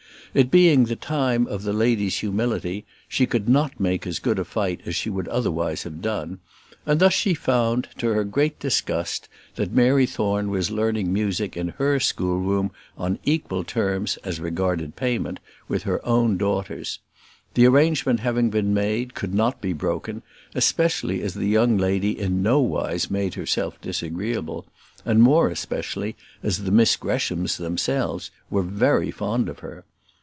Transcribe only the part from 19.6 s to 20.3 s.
broken,